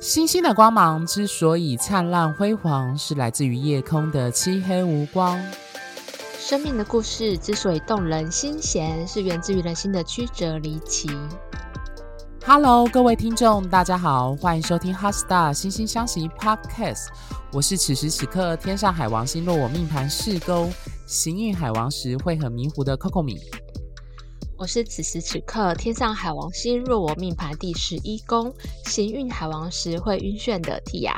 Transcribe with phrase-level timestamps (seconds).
[0.00, 5.36] 星星的光芒之所以灿烂辉煌，是来自于夜空的漆黑无光。
[6.38, 11.10] 生命的故事之所以动人心弦，是源自于人心的曲折离奇。
[12.46, 17.06] Hello，各位听众，大家好，欢迎收听《HeartStar 心星相惜 Podcast》。
[17.52, 20.72] 我是此时此刻天上海王星落我命盘四宫，
[21.06, 23.40] 行运海王时会很迷糊的 Coco 米。
[24.58, 28.52] 我是此时此刻天上海王星若我命盘第十一宫，
[28.86, 31.14] 行运海王时会晕眩的 Tia。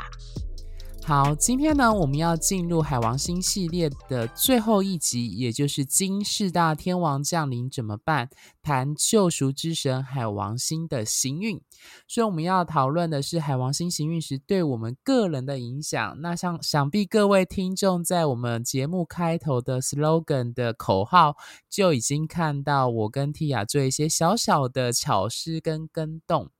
[1.03, 8.29] 好，今天呢，我们要进入海王星系列的最后一集，也就是金四大天王降临怎么办？
[8.61, 11.59] 谈救赎之神海王星的行运。
[12.07, 16.21] 所以我们要讨论的是海王星行运时对我们个人的影响。
[16.21, 21.35] 那像想必各位听众在我们节目开头的 slogan 的口号
[21.67, 26.51] 就已经看到，我跟 Tia 做一些小小的巧思跟跟动。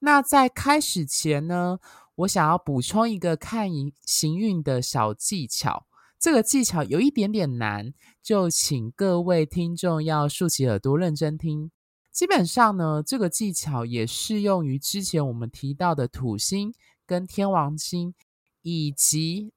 [0.00, 1.78] 那在开始前呢，
[2.18, 3.68] 我想要补充一个看
[4.04, 5.86] 行运的小技巧，
[6.18, 11.70] 这个技巧有一点点难，就请各位听众要竖起耳朵认真听。
[12.10, 16.74] 基本上呢，这个技巧也适用于之前我们提到的土星
[17.06, 18.12] 跟天王星，
[18.62, 19.52] 以及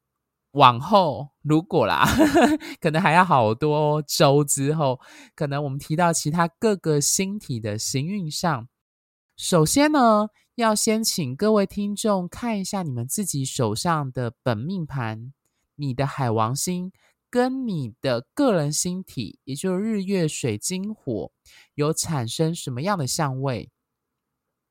[0.52, 5.00] 往后如果啦，呵呵，可能还要好多周之后，
[5.36, 8.68] 可能我们提到其他各个星体的行运上。
[9.36, 15.34] 首先呢，要先请各位听众看一下你们自己手上的本命盘，
[15.76, 16.92] 你的海王星
[17.30, 21.32] 跟你的个人星体，也就是日月水金火，
[21.76, 23.72] 有产生什么样的相位？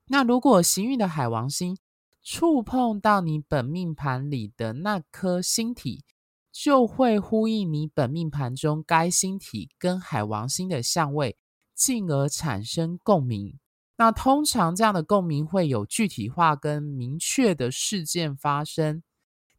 [0.09, 1.79] 那如果行运的海王星
[2.23, 6.05] 触碰到你本命盘里的那颗星体，
[6.53, 11.39] 就会呼应你本命盘中该星体跟海王星的相位，
[11.75, 13.60] 进而产生共鸣。
[14.01, 19.03] 那通常这样的共鸣会有具体化跟明确的事件发生。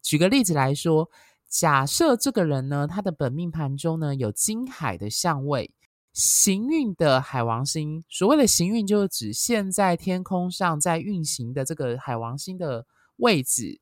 [0.01, 1.11] 举个例子来说，
[1.47, 5.71] 假设这个人呢，他的本命盘中呢有金海的相位，
[6.13, 12.87] 行运的海王星，所谓的行运就是指现在天空上在运行的这个海王星的
[13.17, 13.79] 位置，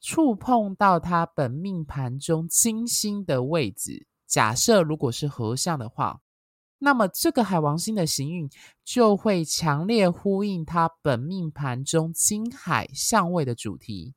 [0.00, 4.08] 触碰到他本命盘中金星的位置。
[4.26, 6.23] 假设如果是合相的话。
[6.84, 8.46] 那么，这个海王星的行运
[8.84, 14.12] 就会强烈呼应他本命盘中金海相位的主题，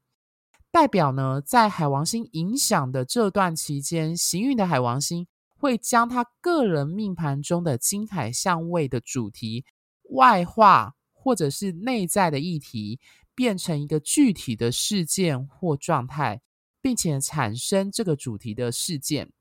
[0.69, 9.63] 代表呢，在海王星影响的这段期间，行运的海王星会将他个人命盘中的金海相位的主题
[10.09, 12.99] 外化，或者是内在的议题，
[13.33, 16.41] 变成一个具体的事件或状态，
[16.81, 19.31] 并且产生这个主题的事件。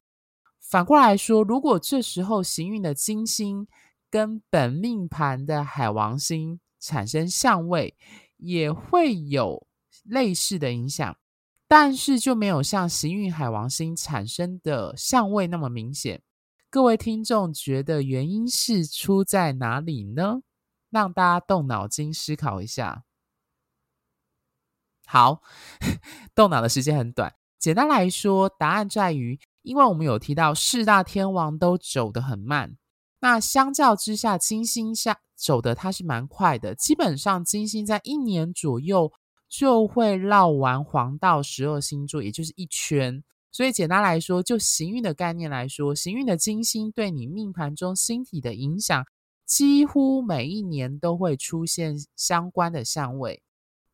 [0.69, 3.69] 反过来说，如果这时候行运的金星
[4.11, 7.97] 跟本命盘的海王星产生相位，
[8.37, 9.65] 也会有
[10.03, 11.17] 类似的影响，
[11.69, 16.21] 但是就没有像行运海王星产生的相位那么明显。
[16.69, 20.41] 各位听众觉得原因是出在哪里呢？
[20.91, 23.05] 让大家动脑筋思考一下。
[25.07, 25.43] 好，
[26.35, 27.33] 动脑的时间很短。
[27.57, 29.39] 简单来说，答案在于。
[29.67, 32.77] 因为我们有提到四大天王都走得很慢，
[33.19, 36.73] 那相较之下，金星下走的它是蛮快的。
[36.73, 39.11] 基本上，金星在一年左右
[39.49, 43.25] 就会绕完黄道十二星座，也就是一圈。
[43.51, 49.05] 所以简单来说，就行运的概念来说，行运的金星对你命盘中星体的影响，
[49.45, 53.43] 几乎每一年都会出现相关的相位。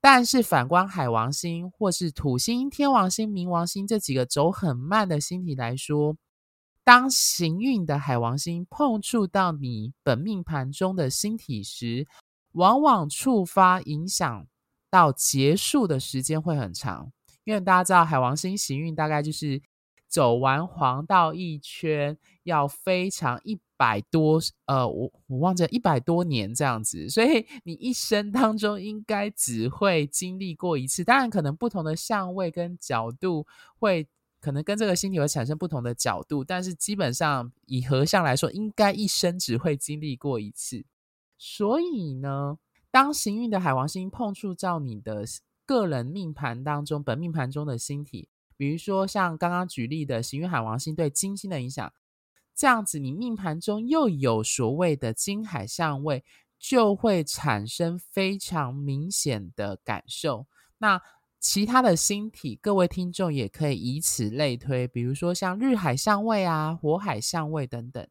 [0.04, 6.16] 但是反观海王星或是土星、天王星、冥王星这几个走很慢的星体来说，
[6.82, 12.08] 当行运的海王星碰触到你本命盘中的星体时，
[12.54, 14.44] 往往触发影响
[14.90, 17.12] 到结束的时间会很长。
[17.44, 19.62] 因为大家知道海王星行运大概就是
[20.12, 23.58] 走完黄道一圈要非常一。
[23.74, 31.02] 百多呃，我我忘记了一百多年这样子，所以你一生当中应该只会经历过一次。
[31.02, 33.44] 当然，可能不同的相位跟角度
[33.80, 34.06] 会
[34.40, 40.84] 可能跟这个星体会产生不同的角度，但是基本上以合相来说，应该一生只会经历过一次。
[41.36, 42.58] 所以呢，
[42.92, 45.24] 当行运的海王星碰触到你的
[45.66, 48.28] 个人命盘当中本命盘中的星体，
[48.62, 51.92] 比如说像刚刚举例的行运海王星对金星的影响。
[52.54, 56.22] 这样子，你命盘中又有所谓的金海相位，
[56.60, 60.46] 就会产生非常明显的感受。
[60.78, 61.02] 那
[61.40, 68.06] 其他的星体，各位听众也可以以此类推，比如说像日海相位啊、火海相位等等。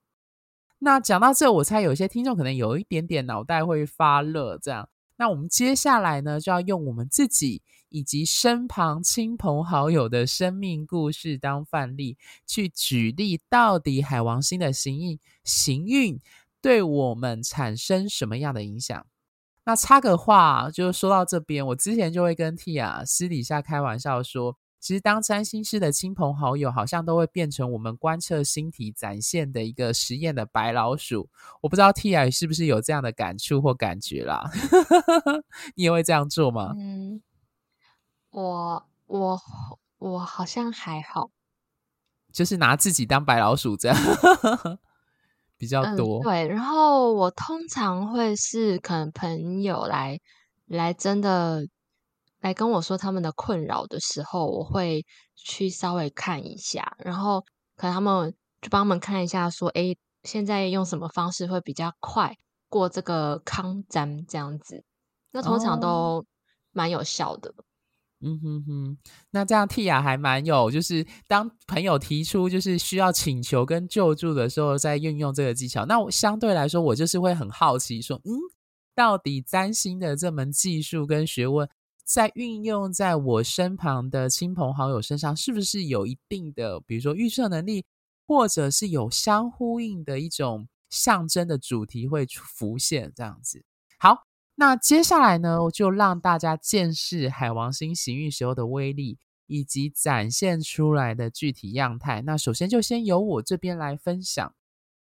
[0.80, 4.89] 那讲到这，我猜有些听众可能有一点点脑袋会发热，这样。
[5.15, 12.17] 那我们接下来呢，就要用我们自己以及身旁亲朋好友的生命故事当范例，
[12.47, 16.19] 去举例到底海王星的行运行运
[16.59, 19.05] 对我们产生什么样的影响。
[19.65, 31.29] 那插个话，就说到这边，我之前就会跟 Tia 私底下开玩笑说，其实当占星师的亲朋好友，好像都会变成我们观测星体展现的一个实验的白老鼠。
[31.61, 34.49] 我不知道 Tia 是不是有这样的感触或感觉啦？
[35.75, 36.73] 你也会这样做吗？
[36.75, 37.21] 嗯，
[38.31, 39.39] 我我
[40.00, 41.30] 我好像还好，
[42.33, 43.98] 就是拿自己当白老鼠这样。
[45.57, 50.19] 比较多、嗯、对，然后我通常会是可能朋友来
[50.66, 51.62] 来真的
[52.39, 55.06] 来跟我说他们的困扰的时候，我会
[55.36, 57.45] 去稍微看一下，然后
[57.75, 62.36] 可能他们就帮他们看一下，说哎，现在用什么方式会比较快
[62.68, 64.84] 过这个康展这样子，
[65.30, 66.25] 那通常都
[66.72, 67.51] 蛮有效的。
[67.51, 67.63] 哦
[68.23, 68.97] 嗯哼哼，
[69.31, 75.85] 那这样 Tia 还蛮有，就是当朋友提出就是需要请求跟救助的时候，再运用这个技巧。
[75.85, 78.31] 那我相对来说，我就是会很好奇说，嗯，
[78.94, 81.68] 到底占星的这门技术跟学问，
[82.06, 87.83] 在运用在我身旁的亲朋好友身上，是不是有一定的，比如说预测能力，
[88.27, 93.63] 或者是有相呼应的一种象征的主题会浮现这样子？
[93.97, 94.31] 好。
[94.56, 99.18] 那接下来呢，我就让大家见识海王星行运时候的威力，
[99.48, 102.21] 以及展现出来的具体样态。
[102.21, 104.53] 那首先就先由我这边来分享，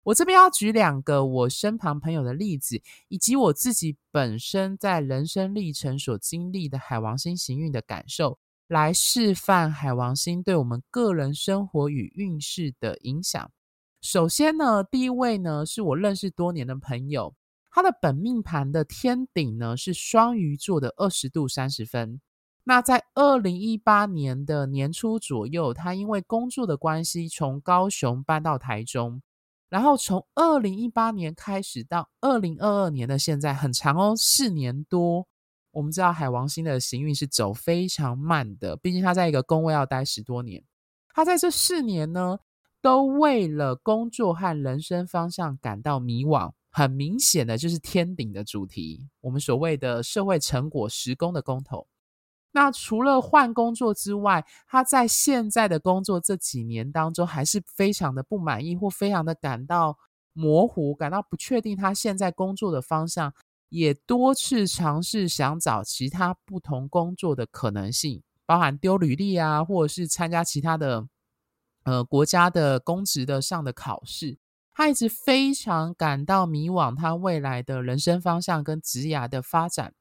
[0.05, 13.51] 我这边要举两个我身旁朋友的例子，以及我自己本身在人生历程所经历的海王星行运的感受，来示范海王星对我们个人生活与运势的影响。
[14.01, 17.35] 首先呢，第一位呢，是我认识多年的朋友。
[17.79, 22.21] 他的本命盘的天顶呢，是双鱼座的二十度三十分。
[22.65, 29.23] 那在二零一八年的年初左右，他因为工作的关系从高雄搬到台中，
[29.69, 35.29] 然后从二零一八年开始到二零二二年的现在，很长哦，四年多。
[35.71, 40.65] 我们知道海王星的行运是走非常慢的，毕竟他在一个宫位要待十多年。
[41.15, 42.41] 他在这四年呢，
[42.83, 46.51] 都为了工作和人生方向感到迷惘。
[46.79, 51.89] 很明显的就是天顶的主题，我们所谓的社会成果时工的工头。
[52.53, 59.99] 那除了换工作之外，他在现在的工作这几年当中，还是非常的不满意，或非常的感到
[60.33, 63.35] 模糊，感到不确定他现在工作的方向，
[63.71, 71.09] 也多次尝试想找其他不同工作的可能性，包含丢履历啊，或者是参加其他的
[71.83, 74.39] 呃国家的公职的上的考试。
[74.79, 79.93] 他一直非常感到迷惘，他未来的人生方向跟职涯的发展。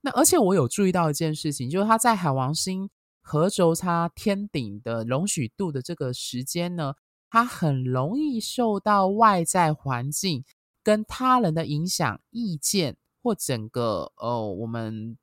[0.00, 2.88] 那而且我有注意到一件事情，就是他在海王星
[3.20, 6.94] 合轴他天顶的容许度的这个时间呢，
[7.28, 10.42] 他很容易受到外在环境
[10.82, 15.18] 跟他人的影响、意见或整个呃我们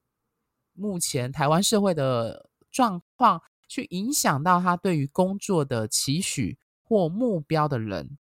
[0.74, 8.20] 目前台湾社会的状况去影响到他对于工作的期许或目标的人。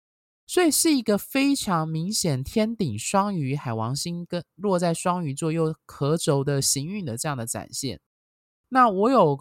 [0.53, 7.99] 所以是一个非常明显天顶双鱼海王星跟落在双鱼座又合轴的行运的这样的展现。
[8.69, 9.39] 那我有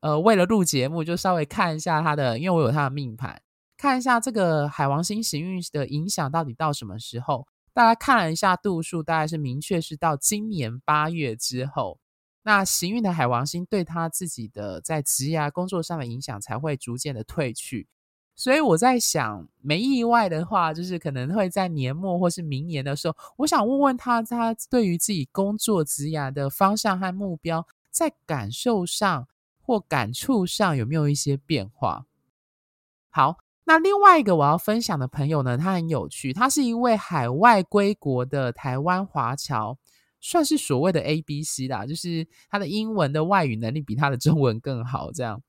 [0.00, 3.42] 呃为了录节目，就稍微看一下他的，因为我有他的命盘，
[3.76, 7.46] 看一下这个海王星行运的影响到底到什么时候。
[7.74, 11.98] 大家看了一下度数，大概是明确是到今年八月之后，
[12.42, 17.86] 那行运的海王星对他自己的在职业工作上的影响才会逐渐的退去。
[18.36, 29.26] 所以我在想，没意外的话，就是可能会在年末或是明年的时候，我想问问他，他对于自己工作职涯的方向和目标，在感受上
[29.62, 32.04] 或感触上有没有一些变化？
[33.08, 39.78] 好，那另外一个我要分享的朋友呢，他很有趣，他是一位海外归国的台湾华侨，
[40.20, 45.42] 算是所谓的 ABC 啦，就是他的英文的外语能力比他的中文更好，这样。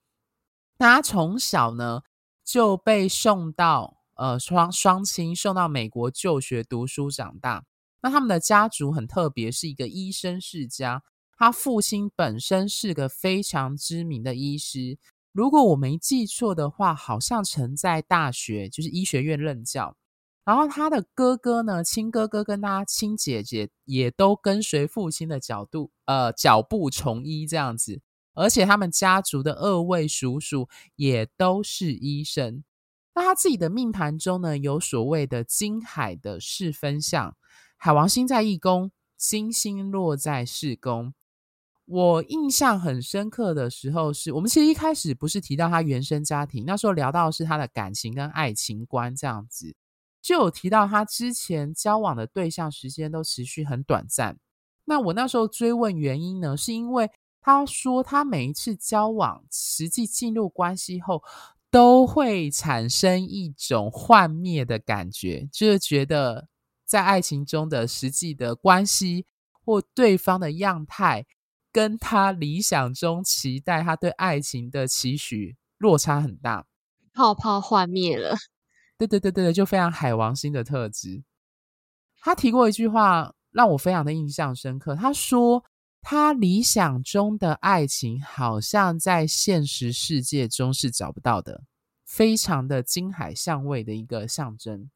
[0.77, 2.01] 那他从小呢，
[2.47, 7.65] 就被送到呃双双亲送到美国就学读书长大。
[8.01, 11.03] 那他们的家族很特别，是一个医生世家。
[11.35, 14.97] 他父亲本身是个非常知名的医师，
[15.33, 19.97] 如果我没记错的话，好像曾在大学就是医学院任教。
[20.45, 27.99] 然后他的哥哥呢，亲哥哥跟他亲姐姐也都跟随父亲的角度呃脚步从医这样子。
[28.37, 32.63] 而且他们家族的二位叔叔也都是医生。
[33.13, 37.35] 那他自己的命盘中呢，有所谓的金海的四分相，
[37.75, 41.13] 海王星在一宫，金星落在四宫。
[41.85, 49.73] 我印象很深刻的时候是，我们其实一开始不是提到他原生家庭，那时候聊到是他的感情跟爱情观这样子，
[50.21, 54.37] 就有提到他之前交往的对象时间都持续很短暂。
[54.83, 57.09] 那我那时候追问原因呢，是因为
[57.49, 61.23] 他说他每一次交往，实际进入关系后，
[61.71, 66.49] 都会产生一种幻灭的感觉，就是觉得
[66.85, 69.25] 在爱情中的实际的关系
[69.63, 71.25] 或对方的样态。
[71.71, 76.65] 跟他理想中期待他对爱情的期许落差很大，
[77.13, 78.35] 泡泡幻灭了。
[78.97, 81.23] 对对对对，就非常海王星的特质。
[82.19, 85.63] 他提过一句话让我非常的印象深刻，他说
[86.09, 91.65] 他理想中的爱情好像在现实世界中是找不到的，
[92.05, 94.89] 非常的金海相位的一个象征。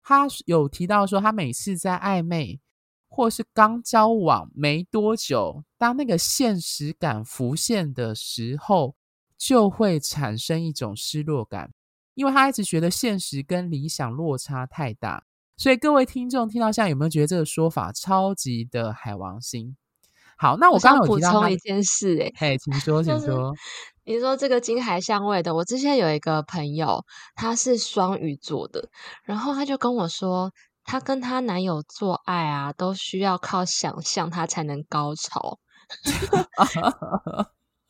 [0.00, 2.60] 他有提到说，他每次在暧昧。
[3.08, 8.94] 或是刚交往没多久，当那个现实感浮现的时候，
[9.36, 11.72] 就会产生一种失落感，
[12.14, 15.24] 因为他一直觉得现实跟理想落差太大。
[15.56, 19.76] 所以各位听众听到现在有没有觉得这个说法超级的海王星？
[20.38, 23.52] 好，那我刚刚有补充一件事，欸，诶嘿，请说， 请说。
[24.04, 28.88] 你说这个金海相位的，我之前有一个朋友，他是双鱼座的，
[29.24, 30.50] 然后他就跟我说。
[30.86, 35.58] 她跟她男友做爱啊，都需要靠想象，他才能高潮。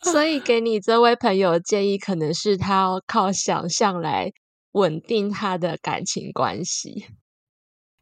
[0.00, 4.30] 所以给你这位朋友的建议，可能是他要靠想象来
[4.74, 7.06] 稳定他的感情关系。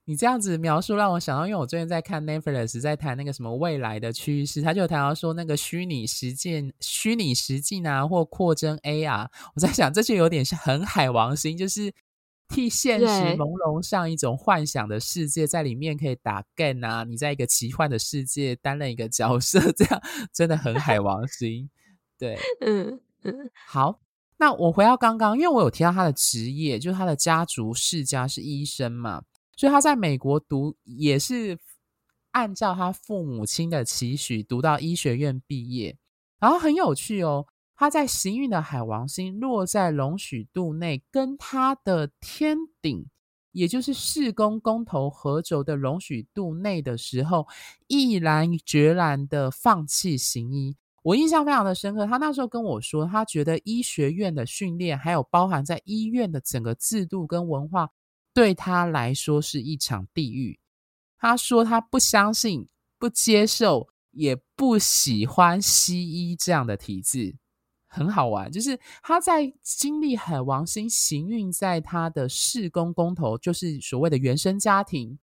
[0.04, 9.28] 你这样子描述让我想到，因为我最近在看 Netflix，在谈那个什么未来的趋势，他就谈到说那个虚拟实境、虚拟实境啊，或扩增 AR。
[9.54, 11.92] 我在想，这就有点是很海王星，就是。
[12.48, 17.02] 替现实朦胧上一种幻想的世界，在里面可以打 game 啊！
[17.02, 20.02] 你在一个奇幻的世界担任一个角色，这样
[20.34, 21.70] 真的很海王星。
[22.18, 23.50] 对，嗯嗯。
[23.66, 24.00] 好，
[24.36, 29.22] 那我回到刚刚，因为我有提到他的职业，就是他的家族世家是医生嘛，
[29.62, 31.56] 所以他在美国读也是
[32.32, 35.96] 按照他父母亲的期许读到医学院毕业，
[36.40, 37.46] 然后很有趣哦。
[37.76, 43.06] 他在行运的海王星落在龙许度内，跟他的天顶，
[43.52, 47.46] 也就是四宫宫头合轴的龙许度内的时候，
[47.86, 50.76] 毅然决然的放弃行医。
[51.04, 57.88] 我印象非常的深刻，他那时候跟我说，他觉得医学院的训练，还有包含在医院的整个制度跟文化，
[58.34, 60.58] 对他来说是一场地狱。
[61.18, 67.36] 他说他不相信、不接受，也不喜欢西医这样的体制。
[67.86, 75.18] 很好玩，就是他在经历海王星行运在他的四宫宫头，就是所谓的原生家庭，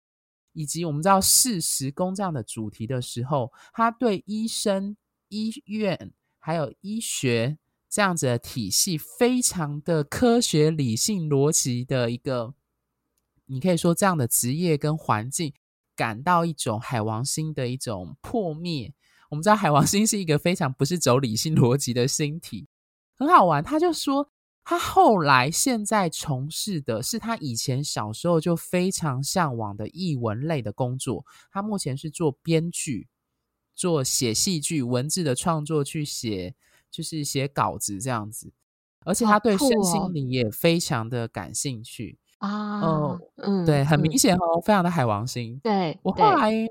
[0.51, 4.97] 以及我们知道四时宫这样的主题的时候，他对医生、
[5.29, 12.55] 医院还有医学这样子的体系，非常的科学、理性、逻辑的一个，
[13.45, 15.53] 你可以说这样的职业跟环境，
[15.95, 18.93] 感到一种海王星的一种破灭。
[19.29, 22.67] 我们知道海王星是一个非常不是走理性逻辑的星体，
[23.17, 23.63] 很好玩。
[23.63, 24.29] 他就说，
[24.63, 31.25] 他后来现在从事的是他以前小时候就非常向往的译文类的工作。
[31.51, 33.07] 他目前是做编剧，
[33.73, 36.55] 做写戏剧文字的创作，去写
[36.91, 38.53] 就是写稿子这样子。
[39.05, 42.81] 而且他对身心灵也非常的感兴趣啊。
[42.81, 45.59] 哦，嗯，对，很明显哦，非常的海王星。
[45.63, 46.67] 对，我后来。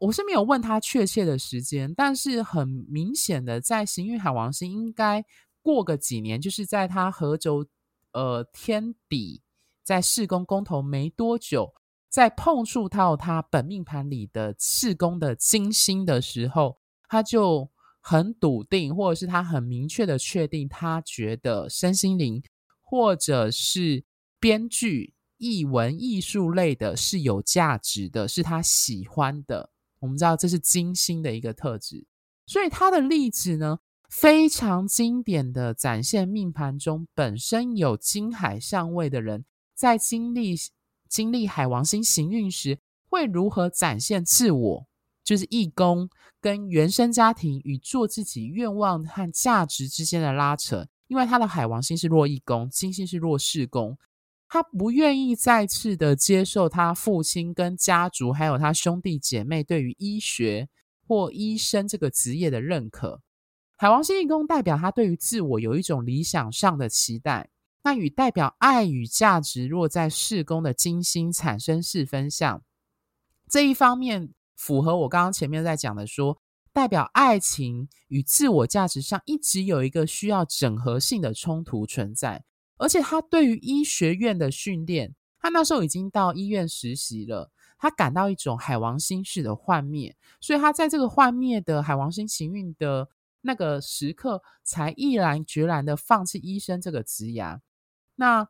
[0.00, 5.24] 我是没有问他确切的时间，但是很明显的，在行运海王星应该
[5.60, 7.66] 过个几年，就是在他合轴
[8.12, 9.42] 呃天底
[9.82, 11.74] 在四宫宫头没多久，
[12.08, 17.68] 在碰触到他本命盘里的四宫的金星的时候，他就
[18.00, 22.40] 很笃定，或者是他很明确的确定，他觉得身心灵
[22.80, 24.04] 或者是
[24.40, 29.70] 编剧、译文、艺术类的是有价值的，是他喜欢的。
[30.00, 32.06] 我们知道这是金星的一个特质，
[32.46, 33.78] 所以他的例子呢，
[34.08, 40.54] 非常经典的展现命盘中本身有金海相位的人，在经历
[41.08, 42.78] 经历海王星行运时，
[43.08, 44.86] 会如何展现自我，
[45.24, 46.08] 就是义工
[46.40, 53.98] 跟原生家庭与做自己愿望和价值之间的拉扯，因为他的海王星是落义工，金星是落势工。
[54.48, 60.68] 他不愿意再次的接受他父亲跟家族，还有他兄弟姐妹对于医学
[61.06, 63.20] 或医生这个职业的认可。
[63.76, 67.50] 海王星义工代表他对于自我有一种理想上的期待，
[67.84, 72.62] 那与代表爱与价值落在四宫的金星产生四分相，
[73.48, 76.40] 这一方面符合我刚刚前面在讲的说，
[76.72, 82.44] 代表爱情与自我价值上一直有一个需要整合性的冲突存在，
[82.78, 93.08] 而且他对于医学院的训练，他那时候已经到医院实习了，他感到一种海王星式的幻灭，所以他在这个幻灭的海王星行运的
[93.40, 97.60] 那个时刻，才毅然决然的放弃医生这个职涯。
[98.16, 98.48] 那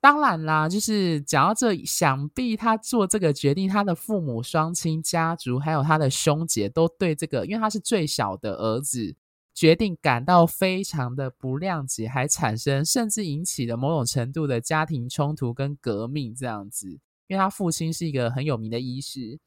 [0.00, 9.14] 当然啦，就是讲到这，想必他做这个决定，他的父母双亲家族还有他的兄姐都对这个，因为他是最小的儿子，
[9.54, 16.98] 决定感到非常的不谅解，还产生甚至引起了某种程度的家庭冲突跟革命这样子。
[17.26, 19.38] 因为他父亲是一个很有名的医师，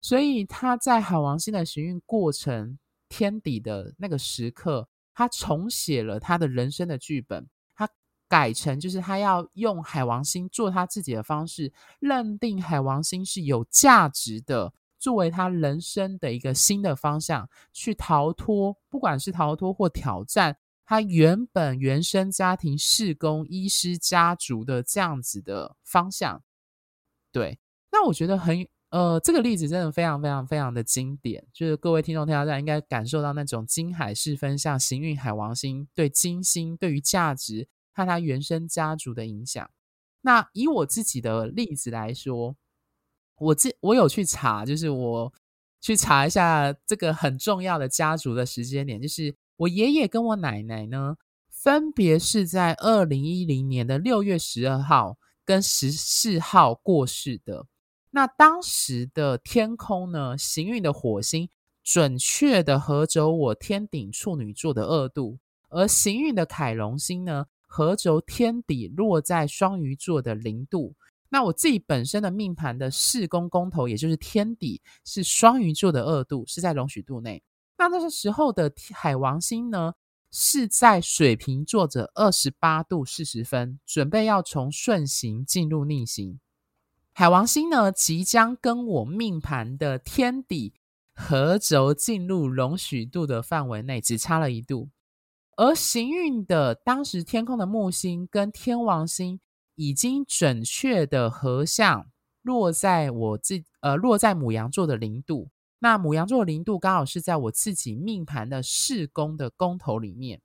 [0.00, 7.48] 所以他在海王星的行运过程天底的那个时刻，他重写了他的人生的剧本。
[7.74, 7.88] 他
[8.28, 26.42] 改成就是他要用海王星做他自己的方式，认定海王星是有价值的，作为他人生的一个新的方向，去逃脱，不管是逃脱或挑战他原本原生家庭事工医师家族的这样子的方向。
[27.32, 27.58] 对，
[27.90, 37.68] 那我觉得很呃，这个例子真的非常非常非常的经典，就是各位听众听到这样应该感受到那种金海式分像行运海王星对金星对于价值。
[37.96, 39.70] 和他原生家族的影响。
[40.20, 42.54] 那以我自己的例子来说，
[43.38, 45.32] 我自我有去查，就是我
[45.80, 51.16] 去查一下这个很重要的家族的时间点，就是我爷爷跟我奶奶呢，
[51.50, 57.66] 分别是在二零一零年的六月十二号跟十四号过世的。
[58.10, 61.48] 那当时的天空呢，行运的火星
[61.84, 65.38] 准确的合轴我天顶处女座的二度，
[65.68, 70.94] 而行运的凯龙星呢，合轴天底落在双鱼座的零度，
[71.28, 77.42] 那我自己本身的命盘的四宫宫头，也就是天底是双鱼座的二度，是在容许度内。
[77.78, 79.94] 那那个时候的海王星呢，
[80.30, 86.40] 是在水瓶座的二十八度四十分，准备要从顺行进入逆行。
[87.12, 90.74] 海王星呢，即将跟我命盘的天底
[91.14, 94.90] 合轴进入容许度的范围内，只差了一度。
[95.56, 99.40] 而行运的当时天空的木星跟天王星
[99.76, 102.10] 已经准确的合相
[102.42, 110.40] 落在我自呃落在母羊座的零度，那母羊座的零度刚好是在我自己命盘的四宫的宫头里面。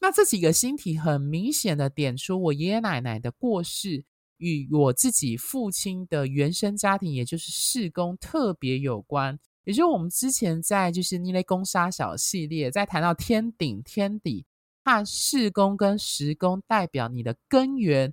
[0.00, 4.04] 那这几个星体很明显的点出我爷爷奶奶的过世
[4.36, 9.38] 与我自己父亲的原生家庭，也就是四宫特别有关。
[9.64, 14.44] 也就是我们之前在就是逆雷宫杀小系列在谈到天顶天底。
[14.84, 18.12] 和四宫跟十宫代表你的根源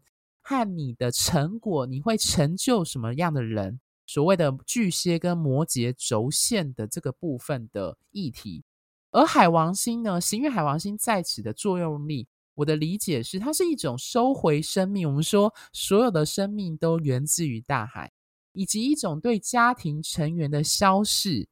[0.50, 3.80] 和你的成果，你会成就什么样的人？
[4.08, 8.64] 所谓的巨蟹跟摩羯轴线的这个部分的议题，
[9.12, 15.08] 而海王星呢，行运海王星在此的作用力，我的理解是，它是一种收回生命。
[15.08, 18.12] 我们说，所有的生命都源自于大海，
[18.54, 21.48] 以及一种对家庭成员的消逝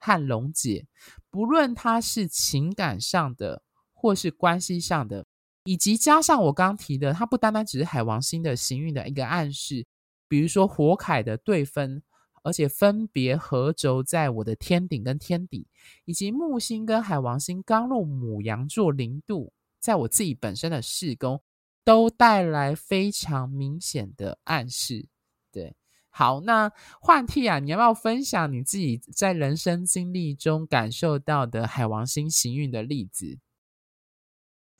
[0.00, 0.88] 和溶解，
[1.30, 3.62] 不论它是情感上的。
[4.02, 5.26] 或是关系上的，
[5.64, 9.86] 以及加上我刚提的，它不单单只是海王星的行运的一个暗示，
[10.28, 12.02] 比如说火凯的对分，
[12.42, 15.66] 而且分别合轴在我的天顶跟天底，
[16.06, 21.42] 以及木星跟海王星刚入母羊座零度，在我自己本身的四宫，
[21.84, 25.06] 都带来非常明显的暗示。
[25.52, 25.74] 对，
[26.08, 33.38] 好，那换替啊，你要不要分享你自己在人生经历中感受到的海王星行运的例子？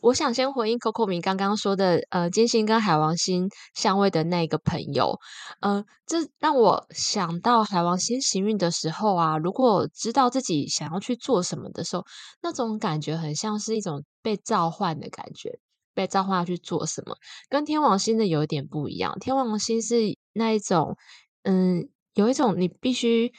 [0.02, 5.18] 我想先回应 Coco 米刚刚说的，呃，金星跟海王星相位的那个朋友，
[5.60, 12.04] 呃，这让我想到海王星行运的时候啊，如果知道自己想要去做什么的时候，
[12.42, 15.58] 那种感觉很像是一种被召唤的感觉，
[15.92, 17.16] 被召唤去做什么，
[17.50, 19.18] 跟天王星的有一点不一样。
[19.20, 20.96] 天王星是那一种，
[21.42, 23.34] 嗯，有一种你必须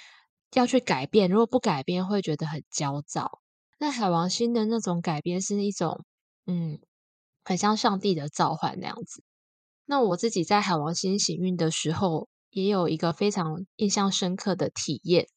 [0.54, 3.39] 要去改变，如果不改变会觉得很焦躁。
[3.80, 6.06] 那海王星的那种改变是一种。
[6.52, 6.80] 嗯，
[7.46, 9.24] 很像上帝的召唤那样子。
[9.86, 15.28] 那我自己在海王星行运的时候，也有一个非常印象深刻的体验。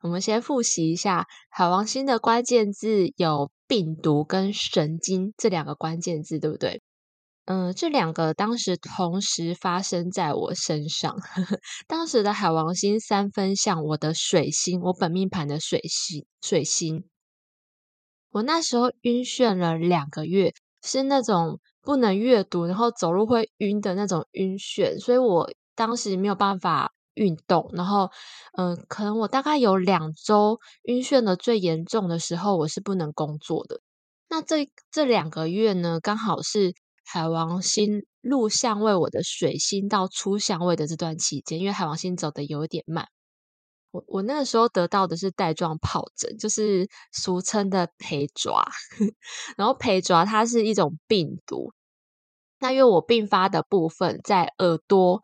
[0.00, 6.82] 我们先复习一下海王星的关键字，有病毒跟神经这两个关键字，对不对？
[7.44, 11.16] 嗯，这两个当时同时发生在我身上。
[11.86, 17.04] 当时的海王星三分像我的水星，我本命盘的水星，水星。
[18.32, 28.10] 我那时候晕眩了两个月，是那种不能阅读，然后走路会晕的那种晕眩，所以我当时没有办法运动，然后，
[28.56, 33.80] 嗯、可能我大概有两周晕眩的最严重的时候，我是不能工作的。
[34.30, 36.72] 那这这两个月呢，刚好是
[37.04, 43.08] 海王星入相位我的水星到出相位的这段期间，因为海王星走的有点慢。
[43.92, 48.66] 我我那个时候得到的是带状疱疹，就是俗称的陪抓。
[49.56, 51.72] 然后陪抓它是一种病毒，
[52.58, 55.22] 那因为我并发的部分在耳朵，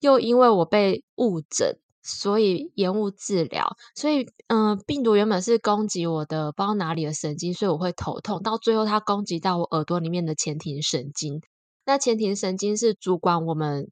[0.00, 3.76] 又因为我被误诊，所以延误治疗。
[3.94, 8.42] 所以嗯、病毒原本是攻击我的不知道哪里的神经，所以我会头痛。
[8.42, 11.40] 到最后它攻击到我耳朵里面的前庭神经，
[11.86, 13.88] 那前庭神经是主管我们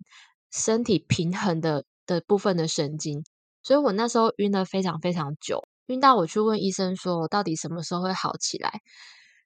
[0.50, 3.24] 身体平衡的的部分的神经。
[3.62, 8.80] 所以我那时候晕了非常非常久，晕到我去问医生说，我到底什么时候会好起来？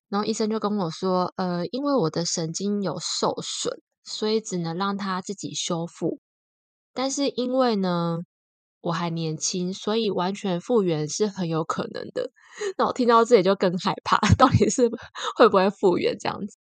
[0.08, 6.20] 然后医生就跟我说，呃，因为我的神经有受损，所以只能让它自己修复。
[6.92, 8.18] 但是因为呢，
[8.80, 12.30] 我还年轻，所以完全复原是很有可能的。
[12.78, 14.88] 那我听到这里就更害怕， 到底是
[15.36, 16.56] 会不会复原这样子？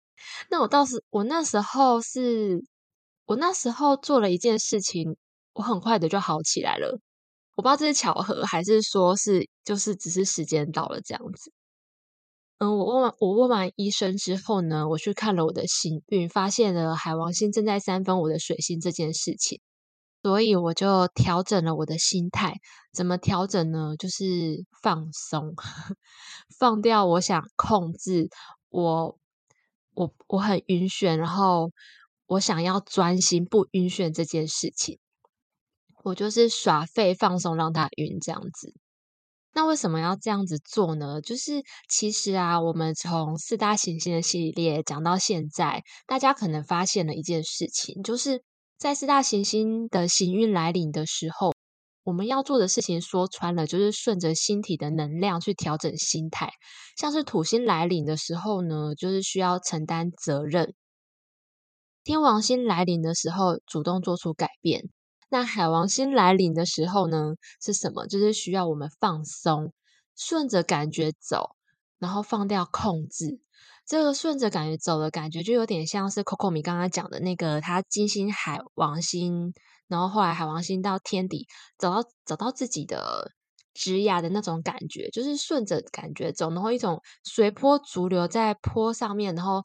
[0.49, 2.63] 那我倒是，我那时候是，
[3.25, 5.17] 我那时候做了一件事情，
[5.53, 6.99] 我很快的就好起来了。
[7.55, 11.51] 我不知道这是巧合，还是说是就是只是时间到了这样子。
[12.59, 19.59] 嗯，我问完我问完医生之后呢，我去看了我的行运，发现了海王星正在三分我的水星这件事情，
[20.21, 22.53] 所以我就调整了我的心态。
[22.93, 23.95] 怎么调整呢？
[23.97, 25.55] 就是放松，
[26.59, 28.29] 放掉我想控制
[28.69, 29.17] 我
[29.95, 31.71] 我我很晕眩，然后
[32.27, 34.99] 我想要专心不晕眩这件事情。
[36.03, 38.73] 我就是耍废放松，让他晕这样子。
[39.53, 41.19] 那为什么要这样子做呢？
[41.21, 48.41] 就是其实啊，我们从四大行星的系列讲到现在，大家可能发现了一件事情，就是
[48.77, 51.53] 在四大行星的行运来临的时候，
[52.03, 56.49] 我们要做的事情说穿了，就是顺着星体的能量去调整心态。
[56.95, 60.67] 像是土星来临的时候呢，就是需要承担责任；
[62.05, 64.89] 天王星来临的时候，主动做出改变。
[65.33, 68.05] 那海王星来临的时候呢，是什么？
[68.05, 69.71] 就是需要我们放松，
[70.13, 71.55] 顺着感觉走，
[71.99, 73.39] 然后放掉控制。
[73.85, 79.53] 这个顺着感觉走的感觉，就有点像是 Coco 米刚刚讲的那个，他金星海王星，
[79.87, 83.31] 然后后来海王星到天底，找到找到自己的
[83.73, 89.63] 职涯的那种感觉，就是顺着感觉走，然后一种随波逐流在坡上面，然后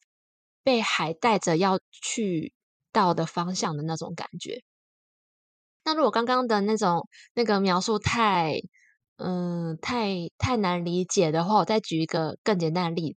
[0.62, 2.54] 被海带着要去
[2.92, 4.62] 到的方向的那种感觉。
[5.86, 8.60] 那如果刚刚的那种那个描述太，
[9.18, 13.18] 嗯，太太难理解的话，我再举一个更简单的例子。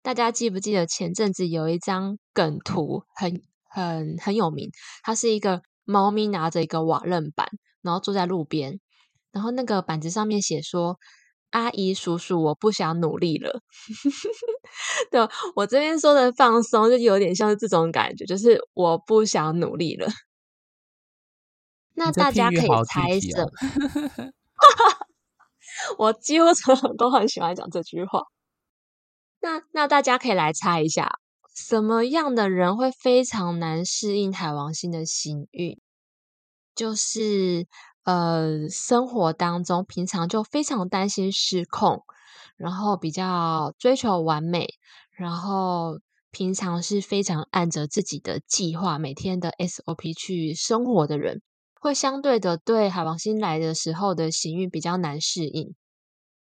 [0.00, 4.70] 大家记不记得前阵子有一张梗图很很很有名？
[5.02, 7.48] 它是一个猫咪拿着一个瓦楞板，
[7.82, 8.78] 然后坐在路边，
[9.32, 10.98] 然后那个板子上面写说
[11.50, 13.60] ：“阿姨叔叔，我不想努力了。”
[15.10, 15.20] 对，
[15.56, 20.08] 我这边说的放松，就有点像是这种感觉，就是我不想努力了。
[21.98, 23.50] 那大家可以猜什么？
[25.98, 26.46] 我几乎
[26.96, 28.22] 都很喜欢讲这句话。
[29.40, 31.18] 那那大家可以来猜一下，
[31.54, 35.78] 什么样的人会非常难适应海王星的行运？
[36.74, 37.66] 就是
[38.04, 42.04] 呃，生活当中平常就非常担心失控，
[42.56, 44.68] 然后比较追求完美，
[45.10, 45.98] 然后
[46.30, 51.42] 平常是非常按着自己的计划，每天的 SOP 去生活的人。
[51.80, 55.74] 会相对的对海王星来的时候的行运比较难适应。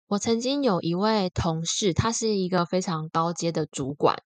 [0.08, 4.22] 我曾经有一位同事，他是一个非常高阶的主管，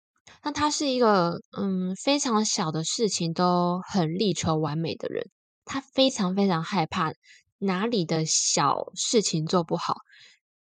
[0.45, 5.29] 那他是一个嗯非常小的事情都很力求完美的人，
[5.65, 7.13] 他非常非常害怕
[7.59, 9.97] 哪里的小事情做不好，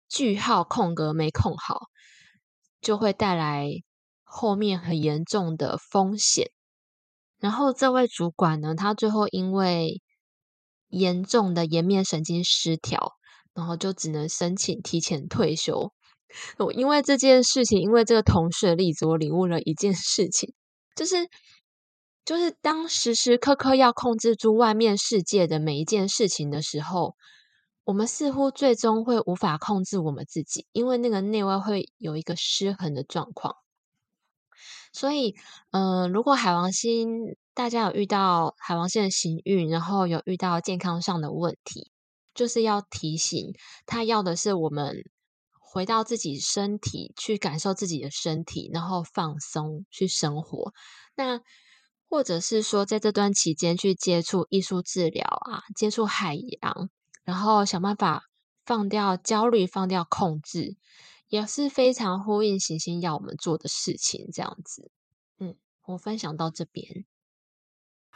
[0.08, 1.88] 句号空格没空好，
[2.80, 3.68] 就会带来
[4.22, 6.50] 后面很严重的风险。
[7.40, 10.00] 然后这位主管呢，他最后因为
[10.88, 13.12] 严重的颜面神经失调，
[13.54, 15.92] 然后就只能申请提前退休。
[16.58, 20.52] 我因为这件事情，因为这个同事的例子，我领悟了一件事情，
[20.94, 21.28] 就是
[22.24, 27.14] 就是当时时刻刻要控制住外面世界的每一件事情的时候，
[27.84, 33.54] 我们似乎最终会无法控制我们自己，因为那个内外会有一个失衡的状况。
[34.92, 35.34] 所以，
[35.70, 41.90] 嗯、如果海王星大家有遇到海王星的行运，然后有遇到健康上的问题，
[42.32, 43.52] 就是要提醒
[43.84, 45.02] 他要的是我们
[45.58, 50.72] 回到自己身体，去感受自己的身体，然后放松去生活。
[51.16, 51.40] 那
[52.08, 56.88] 或者是说在这段期间去接触艺术治疗啊，接触海洋，
[57.24, 58.22] 然后想办法
[58.64, 60.76] 放掉焦虑，放掉控制，
[61.26, 64.28] 也是非常呼应行星要我们做的事情。
[64.32, 64.92] 这样子，
[65.40, 67.04] 嗯，我分享到这边。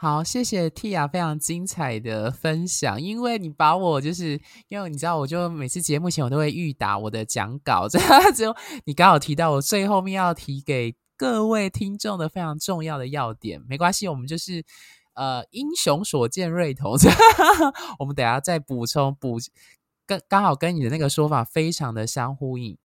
[0.03, 3.01] 好，谢谢 Tia 非常精彩的分享。
[3.01, 4.37] 因为你把我就是，
[4.67, 13.61] 因为你知道，我就每次节目前我都会预打我的讲稿， 这样只有你刚好提到我最后面要提给各位听众的非常重要的要点。
[13.65, 14.65] 没关系，我们就是
[15.13, 16.97] 呃英雄所见略同，
[17.97, 19.37] 我们等下再补充补，
[20.05, 22.77] 跟刚好跟你的那个说法非常的相呼应。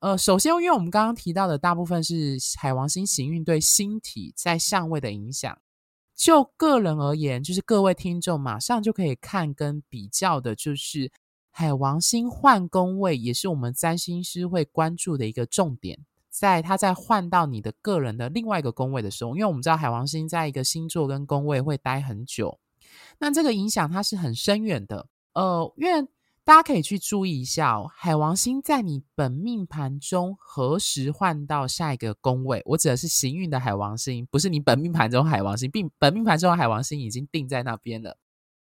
[0.00, 5.58] 呃，首先，因为我们刚刚提到的大部分是海王星行运对星体在相位的影响。
[6.18, 11.12] 就个人而言，就是各位听众马上就可以看跟比较的，就是
[11.52, 15.96] 海王星换宫位，也是我们占星师会关注的一个重点。
[16.28, 22.58] 在它在换到你的个人的另外一个宫位的时候，因为我们知道海王星在一个星座跟宫位会待很久，
[23.20, 25.06] 那这个影响它是很深远的。
[25.34, 26.08] 呃，因为
[26.48, 32.62] 大家可以去注意一下哦，海王星在你本命盘中何时换到下一个宫位？
[32.64, 38.16] 我指的是行运的海王星，不是你本命盘中海王星，并本命盘中的海王星已经定在那边了。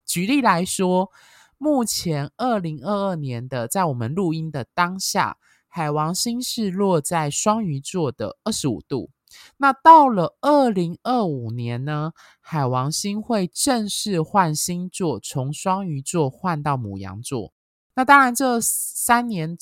[0.06, 1.12] 举例来说，
[1.58, 5.36] 目前二零二二年的在我们录音的当下，
[5.68, 9.10] 海王星是落在双鱼座的二十五度。
[9.58, 17.52] 那到了二零二五年呢，海王星会正式换星座，从双鱼座换到母羊座。
[17.96, 19.56] 那当然，这三年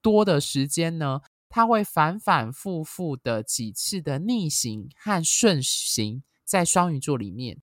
[0.00, 7.60] 多的时间呢，它会反反复复的几次的逆行和顺行在双鱼座里面。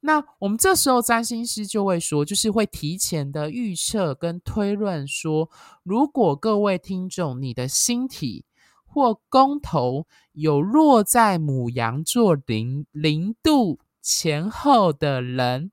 [0.00, 5.48] 那我们这时候占星师就会说，就是会提前的预测跟推论说，
[5.84, 8.44] 如果各位听众你的星体
[8.84, 15.70] 或公头有落在母羊座零零度前后的人，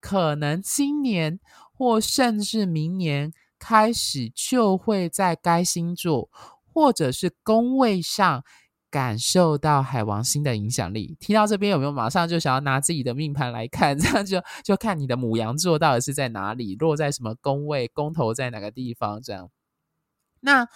[0.00, 1.38] 可能今年。
[1.76, 6.30] 或甚至明年开始，就会在该星座
[6.72, 8.42] 或者是宫位上
[8.90, 11.16] 感受到海王星的影响力。
[11.20, 13.96] 听到这边有没有马上就想要拿自己的命盘来看？
[13.98, 19.20] 这样就就看你的母羊座到底是在哪里，落在什么宫位，宫头在哪个地方？
[19.20, 19.50] 这样。
[20.40, 20.66] 那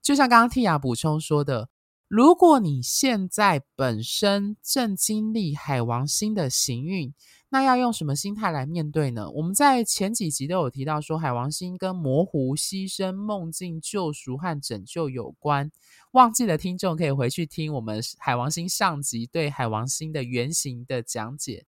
[0.00, 1.68] 就像刚刚 Tia 补充说的，
[2.08, 7.12] 如果你现在本身正经历海王星的行运。
[7.48, 9.30] 那要用什么心态来面对呢？
[9.30, 15.70] 我们在前几集都有提到说，海王星跟模糊、牺牲、梦境、救赎和拯救有关。
[16.12, 21.66] 忘记的听众可以回去听我们海王星上集对海王星的原型的讲解。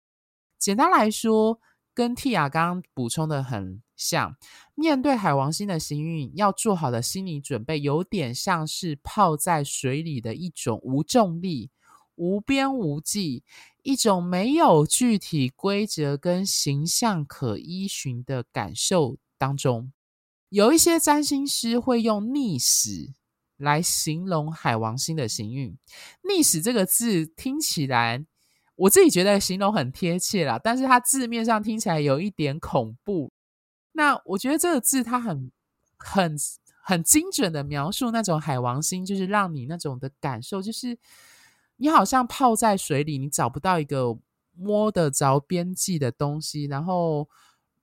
[0.60, 1.60] 简单来说，
[1.94, 4.36] 跟 Tia 刚刚补充的很像。
[4.76, 11.70] 面对海王星的行运，要做好的心理准备，有点像是泡在水里的一种无重力、
[12.22, 13.44] 无边无际。
[13.82, 19.92] 一种没有具体规则跟形象可依循的感受当中，
[20.50, 23.12] 有一些占星师会用逆史
[23.58, 25.76] 来形容海王星的行运。
[26.22, 28.24] 逆史这个字听起来，
[28.76, 33.32] 我自己觉得形容很贴切啦，但是它字面上听起来有一点恐怖。
[33.94, 35.52] 那我觉得这个字它很、
[35.98, 36.38] 很、
[36.84, 41.00] 很精准的描述那种海王星，就是让你那种的感受，就是。
[41.82, 44.16] 你好像泡在水里，你找不到一个
[44.56, 46.66] 摸得着边际的东西。
[46.66, 47.28] 然后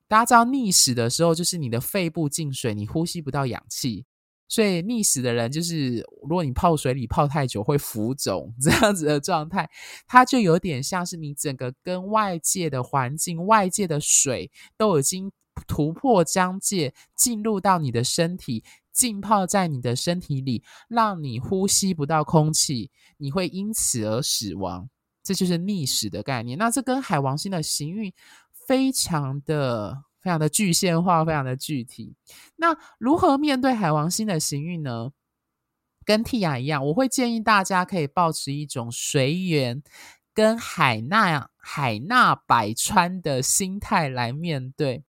[0.07, 4.07] 大家知道溺死的时候，就是你的肺部进水，你呼吸不到氧气。
[4.47, 9.69] 所以溺死的人就是，如果你泡水里泡太久会浮肿 这样子的状态，
[10.07, 15.33] 它就有点像是你整个跟外界的环境、外界的水都已经
[15.67, 18.63] 突破疆界，进入到你的身体。
[18.99, 24.91] 浸泡在你的身体里，让你呼吸不到空气，你会因此而死亡。
[25.23, 26.59] 这就是溺死的概念。
[26.59, 28.13] 那这跟海王星的行运
[28.67, 32.17] 非常的、非常的具象化，非常的具体。
[32.57, 35.13] 那如何面对海王星的行运呢？
[36.05, 39.81] 跟 Tia 一样，我会建议大家可以抱持一种随缘
[40.35, 45.05] 跟海纳海纳百川的心态来面对。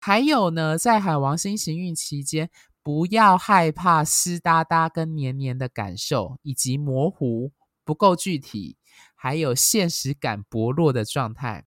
[0.00, 2.50] 还有呢，在海王星行运期间。
[2.82, 7.52] 不要害怕湿哒哒跟黏黏的感受，以及模糊、
[7.84, 8.76] 不够具体，
[9.14, 11.64] 还有现实感薄弱的状态。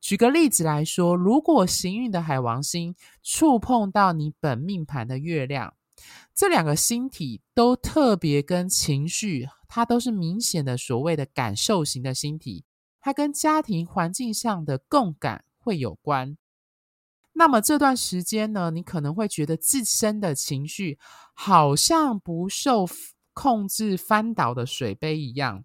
[0.00, 5.74] 举个例子来说，如果行运的海王星触碰到你本命盘的月亮，
[6.34, 12.64] 这两个星体都特别跟情绪，它都是明显的所谓的感受型的星体，
[13.00, 16.36] 它跟家庭环境上的共感会有关。
[17.38, 20.98] 那么这段时间呢，你可能会觉得自身的情绪
[21.34, 22.84] 好像不受
[23.32, 25.64] 控制，翻倒的水杯一样，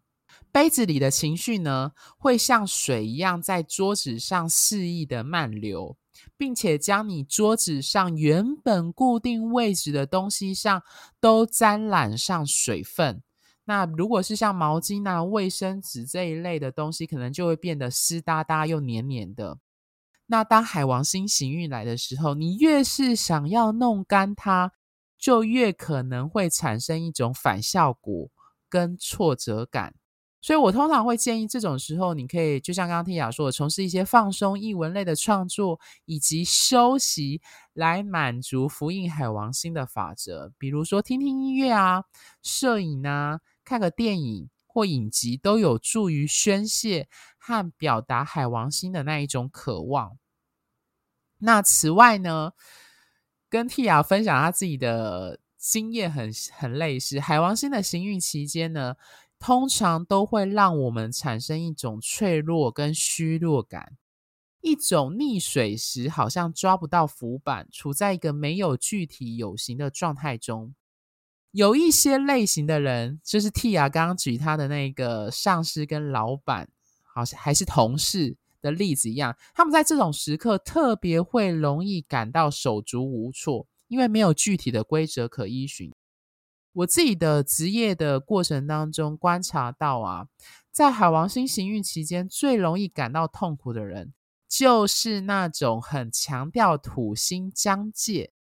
[0.51, 5.97] 杯子里的情绪呢，会像水一样在桌子上肆意的漫流，
[6.37, 10.83] 并且将你桌子上原本固定位置的东西上
[11.19, 13.23] 都沾染上水分。
[13.65, 19.57] 那如果是像毛巾啊、卫生纸这一类的东西，可能就会变得湿哒哒又黏黏的。
[20.33, 24.71] 那当海王星行运来的时候，你越是想要弄干它，
[25.15, 28.31] 就越可能会产生一种反效果
[28.67, 29.93] 跟挫折感。
[30.41, 37.39] 所以我通常会建议这种时候，你可以就像刚刚 Tia 说的，从事一些放松、艺文类的创作，以及休息，
[37.73, 40.51] 来满足符应海王星的法则。
[40.57, 42.05] 比如说听听音乐啊、
[42.41, 43.39] 摄影啊。
[43.63, 50.17] 看个电影或影集都有助于宣泄和表达海王星的那一种渴望。
[51.43, 52.53] 那此外呢，
[53.49, 57.19] 跟 Tia 分享他自己的经验很很类似。
[57.19, 58.95] 海王星的行运期间呢，
[59.37, 63.97] 通常都会让我们产生一种脆弱跟虚弱感，
[64.61, 70.73] 一种溺水时好像抓不到浮板，处在一个没有具体有形的状态中。
[71.51, 76.69] 有一些类型的人，就是 Tia 刚刚举他的那个上司跟老板，
[77.03, 85.93] 好像还是同事的例子一样，他们在这种时刻特别会容易感到手足无措，因为没有具体的规则可依循。
[86.71, 90.27] 我自己的职业的过程当中观察到啊，
[90.71, 94.13] 在海王星行运期间，最容易感到痛苦的人，
[94.49, 98.31] 就是那种很强调土星疆界。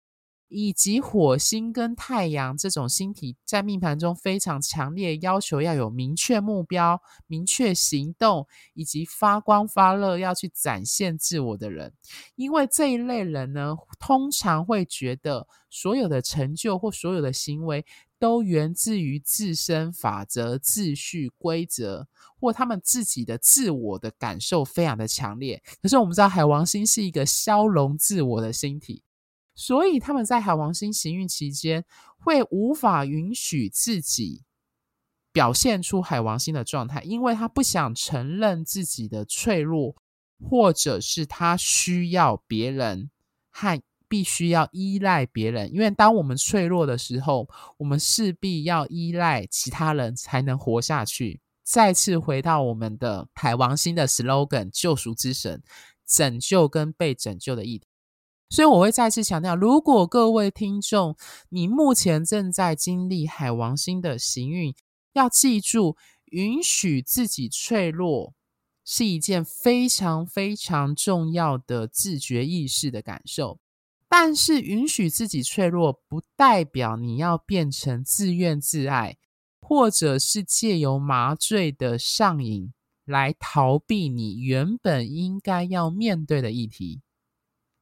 [0.54, 11.94] 以及火星跟太阳这种星体在命盘中非常强烈，要求要有明确目标、明确行动，以及发光发热要去展现自我的人。
[12.34, 17.86] 因为这一类人呢，通常会觉得所有的成就或所有的行为
[18.18, 22.06] 都源自于自身法则、秩序、规则，
[22.38, 25.62] 或他们自己的自我的感受非常的强烈。
[25.80, 29.02] 可是我们知道，海王星是一个消融自我的星体。
[29.54, 31.84] 所以他们在海王星行运期间，
[32.18, 34.44] 会无法允许自己
[35.32, 39.94] 表现出海王星的状态，因为他不想承认自己的脆弱，
[40.40, 43.10] 或者是他需要别人
[43.50, 45.72] 和必须要依赖别人。
[45.72, 51.40] 因为当我们脆弱的时候，我们势必要依赖其他人才能活下去。
[51.62, 55.62] 再次回到我们的海王星的 slogan：救赎之神，
[56.06, 57.86] 拯救跟被拯救的议题。
[58.52, 61.16] 所以我会再次强调，如果各位听众
[61.48, 64.74] 你目前正在经历海王星的行运，
[65.14, 68.34] 要记住，允许自己脆弱
[68.84, 73.58] 是一件非常非常重要的自觉意识的感受。
[74.06, 79.16] 但是，允许自己脆弱，不代表你要变成自怨自艾，
[79.62, 82.70] 或者是借由麻醉的上瘾
[83.06, 87.00] 来逃避你原本应该要面对的议题。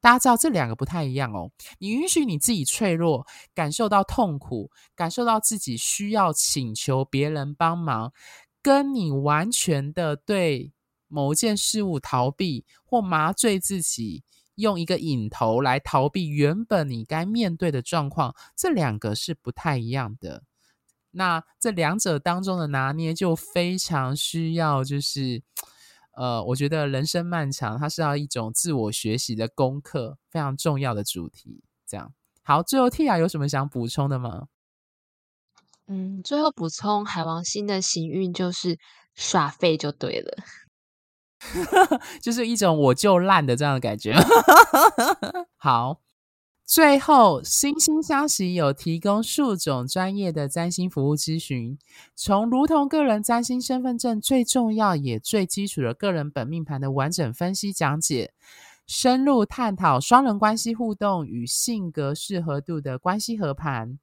[0.00, 1.50] 大家知道这两个不太一样哦。
[1.78, 8.12] 你允许你自己脆弱，感受到痛苦，感受到自己需要请求别人帮忙，
[8.62, 10.72] 跟你完全的对
[11.06, 20.44] 某件事物逃避或麻醉自己，用一个引头来逃避原本你该面对的状况，这两个是不太一样的。
[21.10, 25.42] 那这两者当中的拿捏就非常需要，就是。
[26.20, 31.62] 呃，我觉得人生漫长，它是要一种自我学习的功课，非常重要的主题。
[31.86, 34.48] 这样好，最后 Tia 有什么想补充的吗？
[35.86, 38.78] 嗯，最后补充，海王星的行运就是
[39.14, 40.44] 耍废就对了，
[42.20, 44.14] 就是一种我就烂的这样的感觉。
[45.56, 46.02] 好。
[46.72, 51.76] 最后，心星相惜有提供数种专业的占星服务咨询，
[52.14, 58.32] 从如同个人占星身份证最重要也最基础的个人本命盘的完整分析讲解，
[58.86, 63.98] 深入探讨双人关系互动与性格适合度的关系合盘，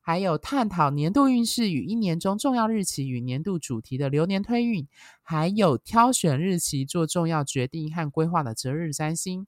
[0.00, 4.88] 还有探讨年度运势与一年中重要日期与年度主题的流年推运，
[5.22, 9.46] 还有挑选日期做重要决定和规划的择日占星。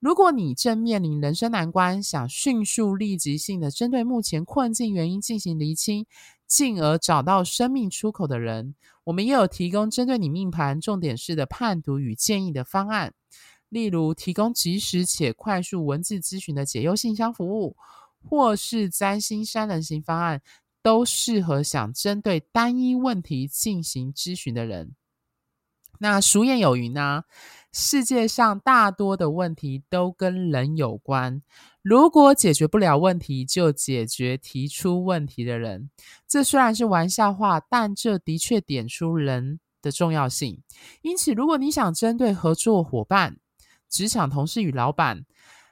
[0.00, 6.06] 如果你正面临人生难关，想迅速立即性的针对目前困境原因进行厘清，
[6.46, 13.12] 进而找到生命出口的人，我们也有提供针对你命盘重点式的判读与建议的方案，
[13.68, 17.76] 例如提供即时且快速文字咨询的解忧信箱服务，
[18.22, 20.40] 或是占星三人行方案，
[20.80, 24.94] 都适合想针对单一问题进行咨询的人。
[26.00, 27.24] 那俗谚有云呢，
[27.72, 31.42] 世界上大多的问题都跟人有关。
[31.82, 35.90] 如果解决不了问题，就解决提出问题的人。
[36.26, 40.62] 这虽然是玩笑话，但这的确点出人的重要性。
[41.02, 43.36] 因此，如果你想针对合作伙伴、
[43.88, 45.24] 职场同事与老板，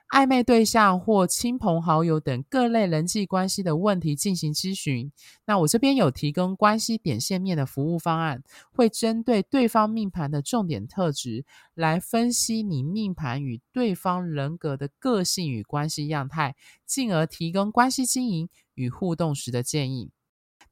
[0.09, 5.11] 暧昧对象或亲朋好友等各类人际关系的问题进行咨询，
[5.47, 8.41] 那我这边有提供关系点线面的服务方案，
[8.71, 11.45] 会针对对方命盘的重点特质
[11.75, 16.55] 来分析你命盘与对方人格的个性与关系样态，
[16.87, 20.13] 进而提供关系经营与互动时的建议。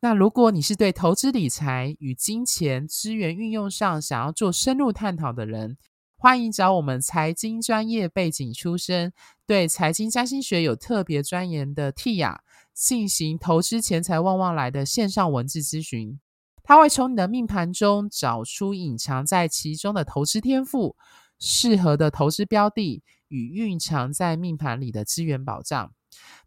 [0.00, 5.76] 那如果你是对投资理财与金钱资源运用上想要做深入探讨的人，
[6.24, 9.12] 欢迎找我们财经专业背景出身、
[9.46, 12.38] 对财经占星学有特别钻研的 Tia
[12.72, 16.18] 进行投资钱财旺旺来的线上文字咨询。
[16.62, 20.96] 他会从你的命盘中找出隐藏在其中的投资天赋、
[21.38, 25.92] 适合的投资标的与蕴藏在命盘里的资源保障。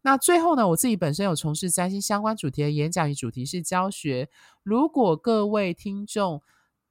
[0.01, 4.27] 那最后呢，我自己本身有从事占星相关主题的演讲与主题式教学。
[4.63, 6.41] 如果各位听众，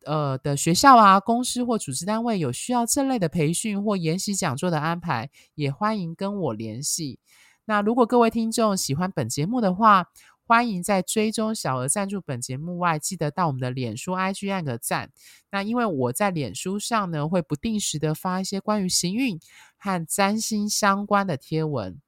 [0.06, 7.18] 呃的学校啊，公司或组织单位有需要这类的培训或研习讲座的安排，也欢迎跟我联系。
[7.66, 10.06] 那如果各位听众喜欢本节目的话，
[10.48, 15.10] 欢迎在追踪小额赞助本节目外，记得到我们的脸书 IG 按个赞。
[15.50, 19.40] 那因为我在脸书上呢，会不定时的发一些关于行运
[19.76, 22.00] 和占星相关的贴文。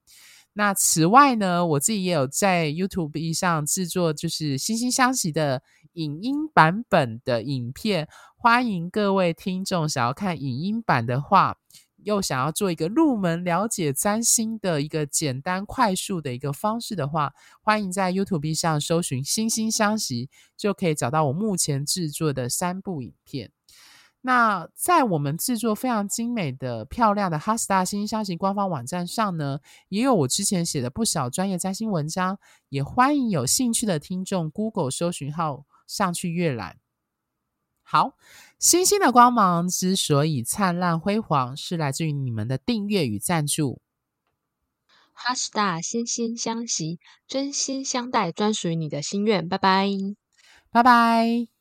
[0.52, 5.62] 那此外呢，我自己也有在 YouTube 上制作，就是惺惺相惜的
[5.98, 8.08] 影音版本的影片。
[8.36, 11.58] 欢迎各位听众想要看影音版的话，
[11.96, 23.50] 又想要做一个入门了解占星的一个简单快速的一个方式的话，欢迎在 YouTube 上搜寻惺惺相惜，就可以找到我目前制作的三部影片。
[24.20, 32.38] 那在我们制作非常精美的、漂亮的哈斯塔星星相惜官方网站上呢，也有我之前写的不少专业占星文章，
[32.68, 36.78] 也欢迎有兴趣的听众 Google 搜寻号上去阅览。
[37.82, 38.12] 好，
[38.60, 43.80] 星星的光芒之所以灿烂辉煌，是来自于你们的订阅与赞助。
[45.12, 49.48] 哈斯达，心心相惜，真心相待，专属于你的心愿。
[49.48, 49.88] 拜拜，
[50.70, 51.57] 拜拜。